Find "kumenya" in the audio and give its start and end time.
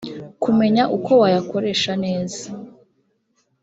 0.43-0.83